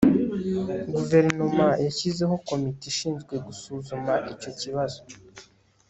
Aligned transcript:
guverinoma 0.95 1.67
yashyizeho 1.85 2.33
komite 2.47 2.83
ishinzwe 2.91 3.33
gusuzuma 3.45 4.13
icyo 4.33 4.51
kibazo 4.59 4.99